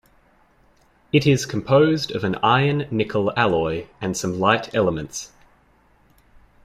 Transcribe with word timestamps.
It 1.13 1.27
is 1.27 1.45
composed 1.45 2.09
of 2.15 2.23
an 2.23 2.33
iron-nickel 2.41 3.31
alloy 3.37 3.85
and 4.01 4.17
some 4.17 4.39
light 4.39 4.73
elements. 4.73 5.31